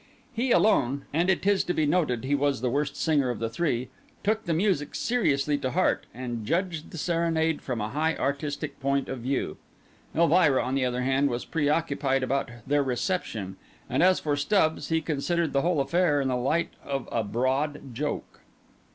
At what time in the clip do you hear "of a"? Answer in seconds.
16.83-17.23